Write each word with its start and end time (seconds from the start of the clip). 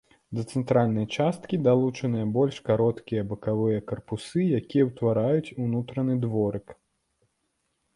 Да 0.37 0.43
цэнтральнай 0.53 1.05
часткі 1.17 1.59
далучаныя 1.67 2.25
больш 2.39 2.57
кароткія 2.71 3.27
бакавыя 3.35 3.85
карпусы, 3.95 4.41
якія 4.65 4.91
ўтвараюць 4.93 5.55
унутраны 5.69 6.23
дворык. 6.27 6.81